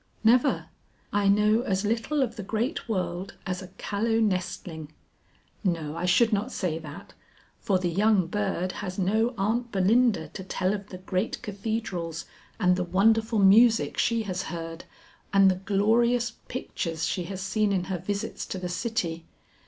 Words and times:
"Never, 0.23 0.65
I 1.13 1.27
know 1.27 1.61
as 1.61 1.85
little 1.85 2.23
of 2.23 2.35
the 2.35 2.41
great 2.41 2.89
world 2.89 3.35
as 3.45 3.61
a 3.61 3.67
callow 3.77 4.19
nestling. 4.19 4.91
No, 5.63 5.95
I 5.95 6.05
should 6.07 6.33
not 6.33 6.51
say 6.51 6.79
that, 6.79 7.13
for 7.59 7.77
the 7.77 7.87
young 7.87 8.25
bird 8.25 8.71
has 8.71 8.97
no 8.97 9.35
Aunt 9.37 9.71
Belinda 9.71 10.27
to 10.29 10.43
tell 10.43 10.73
of 10.73 10.89
the 10.89 10.97
great 10.97 11.39
cathedrals 11.43 12.25
and 12.59 12.77
the 12.77 12.83
wonderful 12.83 13.37
music 13.37 13.99
she 13.99 14.23
has 14.23 14.41
heard 14.41 14.85
and 15.31 15.51
the 15.51 15.55
glorious 15.61 16.31
pictures 16.47 17.05
she 17.05 17.25
has 17.25 17.39
seen 17.39 17.71
in 17.71 17.83
her 17.83 17.99
visits 17.99 18.47
to 18.47 18.57
the 18.57 18.69
city. 18.69 19.23